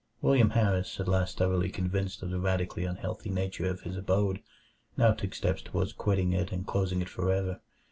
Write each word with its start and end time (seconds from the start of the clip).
William 0.19 0.49
Harris, 0.49 0.99
at 0.99 1.07
last 1.07 1.37
thoroughly 1.37 1.69
convinced 1.69 2.23
of 2.23 2.31
the 2.31 2.39
radically 2.39 2.85
unhealthful 2.85 3.31
nature 3.31 3.67
of 3.69 3.81
his 3.81 3.95
abode, 3.95 4.41
now 4.97 5.11
took 5.11 5.35
steps 5.35 5.61
toward 5.61 5.95
quitting 5.95 6.33
it 6.33 6.51
and 6.51 6.65
closing 6.65 7.03
it 7.03 7.09
for 7.09 7.31
ever. 7.31 7.59